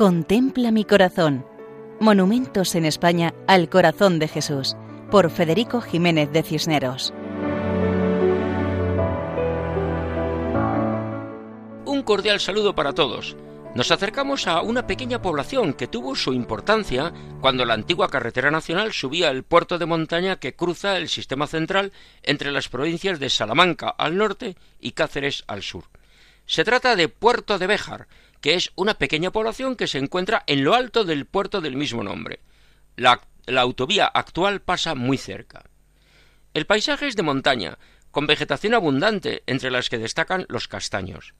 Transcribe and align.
Contempla 0.00 0.70
mi 0.70 0.86
corazón. 0.86 1.44
Monumentos 2.00 2.74
en 2.74 2.86
España 2.86 3.34
al 3.46 3.68
corazón 3.68 4.18
de 4.18 4.28
Jesús, 4.28 4.74
por 5.10 5.30
Federico 5.30 5.82
Jiménez 5.82 6.32
de 6.32 6.42
Cisneros. 6.42 7.12
Un 11.84 12.02
cordial 12.02 12.40
saludo 12.40 12.74
para 12.74 12.94
todos. 12.94 13.36
Nos 13.74 13.90
acercamos 13.90 14.46
a 14.46 14.62
una 14.62 14.86
pequeña 14.86 15.20
población 15.20 15.74
que 15.74 15.86
tuvo 15.86 16.16
su 16.16 16.32
importancia 16.32 17.12
cuando 17.42 17.66
la 17.66 17.74
antigua 17.74 18.08
carretera 18.08 18.50
nacional 18.50 18.94
subía 18.94 19.28
el 19.28 19.42
puerto 19.42 19.76
de 19.76 19.84
montaña 19.84 20.36
que 20.36 20.54
cruza 20.54 20.96
el 20.96 21.10
sistema 21.10 21.46
central 21.46 21.92
entre 22.22 22.52
las 22.52 22.70
provincias 22.70 23.20
de 23.20 23.28
Salamanca 23.28 23.90
al 23.90 24.16
norte 24.16 24.56
y 24.80 24.92
Cáceres 24.92 25.44
al 25.46 25.62
sur. 25.62 25.84
Se 26.46 26.64
trata 26.64 26.96
de 26.96 27.08
Puerto 27.08 27.58
de 27.58 27.68
Béjar, 27.68 28.08
que 28.40 28.54
es 28.54 28.72
una 28.74 28.94
pequeña 28.94 29.30
población 29.30 29.76
que 29.76 29.86
se 29.86 29.98
encuentra 29.98 30.42
en 30.46 30.64
lo 30.64 30.74
alto 30.74 31.04
del 31.04 31.26
puerto 31.26 31.60
del 31.60 31.76
mismo 31.76 32.02
nombre. 32.02 32.40
La, 32.96 33.20
autovía 33.58 34.06
actual 34.06 34.60
pasa 34.60 34.94
muy 34.94 35.18
cerca. 35.18 35.64
El 36.54 36.66
paisaje 36.66 37.06
es 37.06 37.16
de 37.16 37.22
montaña, 37.22 37.78
con 38.10 38.26
vegetación 38.26 38.74
abundante, 38.74 39.42
entre 39.46 39.70
las 39.70 39.88
que 39.88 39.98
destacan 39.98 40.46
los 40.48 40.68
castaños. 40.68 41.34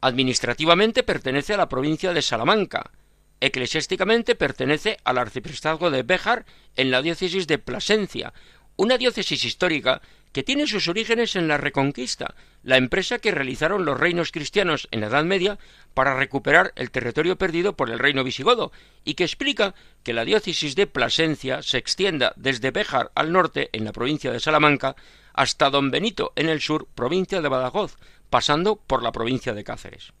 Administrativamente 0.00 1.02
pertenece 1.02 1.54
a 1.54 1.56
la 1.56 1.68
provincia 1.68 2.12
de 2.12 2.22
Salamanca. 2.22 2.92
Eclesiásticamente 3.40 4.34
pertenece 4.34 4.98
al 5.04 5.18
arciprestazgo 5.18 5.90
de 5.90 6.02
Béjar 6.02 6.44
en 6.76 6.90
la 6.90 7.02
diócesis 7.02 7.46
de 7.46 7.58
Plasencia, 7.58 8.32
una 8.76 8.98
diócesis 8.98 9.44
histórica 9.44 10.00
que 10.38 10.44
tiene 10.44 10.68
sus 10.68 10.86
orígenes 10.86 11.34
en 11.34 11.48
la 11.48 11.56
Reconquista, 11.56 12.36
la 12.62 12.76
empresa 12.76 13.18
que 13.18 13.32
realizaron 13.32 13.84
los 13.84 13.98
reinos 13.98 14.30
cristianos 14.30 14.86
en 14.92 15.00
la 15.00 15.08
Edad 15.08 15.24
Media 15.24 15.58
para 15.94 16.14
recuperar 16.14 16.72
el 16.76 16.92
territorio 16.92 17.36
perdido 17.36 17.72
por 17.76 17.90
el 17.90 17.98
reino 17.98 18.22
visigodo, 18.22 18.70
y 19.02 19.14
que 19.14 19.24
explica 19.24 19.74
que 20.04 20.12
la 20.12 20.24
diócesis 20.24 20.76
de 20.76 20.86
Plasencia 20.86 21.60
se 21.62 21.76
extienda 21.76 22.34
desde 22.36 22.70
Béjar 22.70 23.10
al 23.16 23.32
norte, 23.32 23.68
en 23.72 23.84
la 23.84 23.90
provincia 23.90 24.30
de 24.30 24.38
Salamanca, 24.38 24.94
hasta 25.32 25.70
Don 25.70 25.90
Benito, 25.90 26.32
en 26.36 26.48
el 26.48 26.60
sur, 26.60 26.86
provincia 26.94 27.40
de 27.40 27.48
Badajoz, 27.48 27.96
pasando 28.30 28.76
por 28.76 29.02
la 29.02 29.10
provincia 29.10 29.54
de 29.54 29.64
Cáceres. 29.64 30.12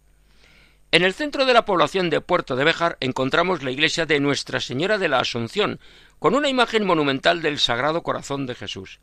En 0.90 1.04
el 1.04 1.14
centro 1.14 1.46
de 1.46 1.54
la 1.54 1.64
población 1.64 2.10
de 2.10 2.20
Puerto 2.20 2.56
de 2.56 2.64
Béjar 2.64 2.96
encontramos 2.98 3.62
la 3.62 3.70
iglesia 3.70 4.04
de 4.04 4.18
Nuestra 4.18 4.58
Señora 4.58 4.98
de 4.98 5.06
la 5.06 5.20
Asunción, 5.20 5.78
con 6.18 6.34
una 6.34 6.48
imagen 6.48 6.84
monumental 6.84 7.40
del 7.40 7.60
Sagrado 7.60 8.02
Corazón 8.02 8.46
de 8.46 8.56
Jesús. 8.56 8.98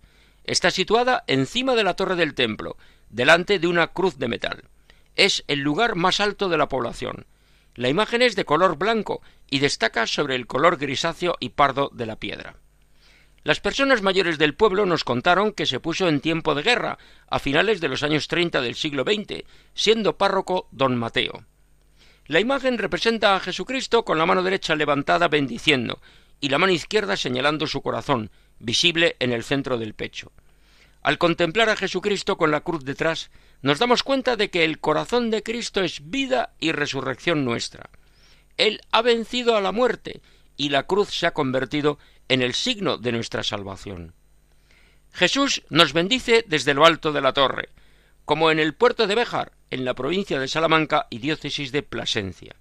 Está 0.46 0.70
situada 0.70 1.24
encima 1.28 1.76
de 1.76 1.84
la 1.84 1.96
torre 1.96 2.16
del 2.16 2.36
templo, 2.36 2.78
delante 3.10 3.60
de 3.60 3.68
una 3.68 3.88
cruz 3.88 4.18
de 4.18 4.28
metal. 4.28 4.64
Es 5.16 5.44
el 5.48 5.60
lugar 5.60 5.96
más 5.96 6.20
alto 6.20 6.50
de 6.50 6.58
la 6.58 6.70
población. 6.70 7.26
La 7.74 7.90
imagen 7.90 8.22
es 8.22 8.36
de 8.36 8.46
color 8.46 8.78
blanco 8.78 9.22
y 9.50 9.60
destaca 9.60 10.08
sobre 10.08 10.36
el 10.36 10.48
color 10.48 10.78
grisáceo 10.78 11.36
y 11.40 11.50
pardo 11.50 11.90
de 11.94 12.06
la 12.06 12.16
piedra. 12.18 12.58
Las 13.44 13.60
personas 13.60 14.02
mayores 14.02 14.38
del 14.38 14.56
pueblo 14.56 14.86
nos 14.86 15.04
contaron 15.04 15.52
que 15.52 15.66
se 15.66 15.80
puso 15.80 16.08
en 16.08 16.20
tiempo 16.20 16.56
de 16.56 16.64
guerra, 16.64 16.98
a 17.28 17.40
finales 17.40 17.82
de 17.82 17.90
los 17.90 18.04
años 18.04 18.28
treinta 18.28 18.62
del 18.62 18.76
siglo 18.76 19.04
XX, 19.04 19.44
siendo 19.74 20.18
párroco 20.18 20.68
don 20.72 20.96
Mateo. 20.96 21.46
La 22.28 22.40
imagen 22.40 22.78
representa 22.78 23.36
a 23.36 23.40
Jesucristo 23.40 24.04
con 24.04 24.18
la 24.18 24.26
mano 24.26 24.42
derecha 24.42 24.76
levantada 24.76 25.28
bendiciendo 25.28 26.02
y 26.40 26.50
la 26.50 26.58
mano 26.58 26.74
izquierda 26.74 27.18
señalando 27.18 27.68
su 27.68 27.82
corazón, 27.82 28.32
visible 28.66 29.16
en 29.20 29.32
el 29.32 29.44
centro 29.44 29.78
del 29.78 29.94
pecho. 29.94 30.32
Al 31.02 31.18
contemplar 31.18 31.70
a 31.70 31.76
Jesucristo 31.76 32.36
con 32.36 32.52
la 32.52 32.62
cruz 32.62 32.84
detrás, 32.84 33.30
nos 33.62 33.80
damos 33.80 34.04
cuenta 34.04 34.36
de 34.36 34.50
que 34.50 34.64
el 34.64 34.80
corazón 34.80 35.30
de 35.30 35.44
Cristo 35.44 35.82
es 35.82 36.10
vida 36.10 36.54
y 36.60 36.72
resurrección 36.72 37.46
nuestra. 37.46 37.90
Él 38.58 38.82
ha 38.92 39.02
vencido 39.02 39.56
a 39.56 39.62
la 39.62 39.72
muerte 39.72 40.22
y 40.58 40.70
la 40.70 40.84
cruz 40.84 41.10
se 41.10 41.28
ha 41.28 41.34
convertido 41.34 42.00
en 42.28 42.42
el 42.42 42.54
signo 42.54 42.98
de 42.98 43.12
nuestra 43.12 43.44
salvación. 43.44 44.14
Jesús 45.14 45.64
nos 45.70 45.94
bendice 45.94 46.44
desde 46.48 46.74
lo 46.74 46.86
alto 46.86 47.14
de 47.14 47.22
la 47.22 47.34
torre, 47.34 47.70
como 48.26 48.50
en 48.50 48.60
el 48.60 48.74
puerto 48.74 49.08
de 49.08 49.16
Béjar, 49.16 49.52
en 49.70 49.86
la 49.86 49.94
provincia 49.94 50.40
de 50.40 50.48
Salamanca 50.48 51.08
y 51.10 51.20
diócesis 51.20 51.72
de 51.72 51.84
Plasencia. 51.84 52.56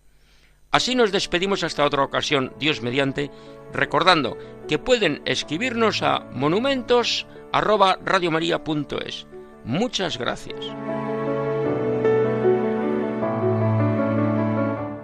Así 0.74 0.94
nos 0.96 1.12
despedimos 1.12 1.62
hasta 1.62 1.84
otra 1.84 2.02
ocasión, 2.02 2.52
Dios 2.58 2.82
mediante, 2.82 3.30
recordando 3.72 4.36
que 4.66 4.80
pueden 4.80 5.22
escribirnos 5.24 6.02
a 6.02 6.26
monumentos@radiomaria.es. 6.32 9.28
Muchas 9.62 10.18
gracias. 10.18 10.58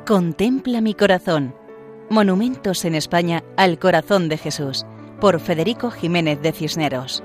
Contempla 0.04 0.80
mi 0.80 0.94
corazón. 0.94 1.54
Monumentos 2.08 2.84
en 2.84 2.96
España 2.96 3.44
al 3.56 3.78
corazón 3.78 4.28
de 4.28 4.38
Jesús 4.38 4.84
por 5.20 5.38
Federico 5.38 5.92
Jiménez 5.92 6.42
de 6.42 6.50
Cisneros. 6.50 7.22